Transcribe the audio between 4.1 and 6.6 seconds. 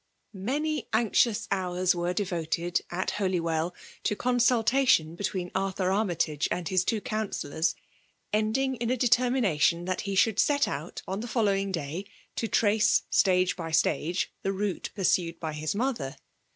conmiltation between ArUinr Armj tage